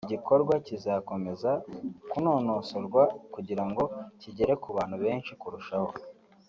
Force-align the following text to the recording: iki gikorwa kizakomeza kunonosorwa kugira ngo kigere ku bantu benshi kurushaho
iki 0.03 0.13
gikorwa 0.17 0.53
kizakomeza 0.65 1.51
kunonosorwa 2.09 3.03
kugira 3.33 3.63
ngo 3.69 3.83
kigere 4.21 4.53
ku 4.63 4.69
bantu 4.77 4.95
benshi 5.03 5.31
kurushaho 5.41 5.89